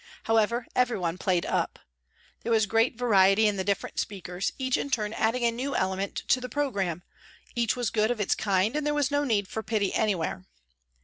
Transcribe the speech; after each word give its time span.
How 0.23 0.37
ever, 0.37 0.65
everyone 0.75 1.19
played 1.19 1.45
up. 1.45 1.77
There 2.41 2.51
was 2.51 2.65
great 2.65 2.97
variety 2.97 3.47
in 3.47 3.57
the 3.57 3.63
different 3.63 3.99
speakers, 3.99 4.51
each 4.57 4.75
in 4.75 4.89
turn 4.89 5.13
adding 5.13 5.43
a 5.45 5.51
new 5.51 5.75
element 5.75 6.15
to 6.29 6.41
the 6.41 6.49
programme, 6.49 7.03
each 7.53 7.75
was 7.75 7.91
good 7.91 8.09
of 8.09 8.19
its 8.19 8.33
kind 8.33 8.75
and 8.75 8.83
there 8.83 8.95
was 8.95 9.11
no 9.11 9.23
need 9.23 9.47
for 9.47 9.61
pity 9.61 9.93
anywhere. 9.93 10.43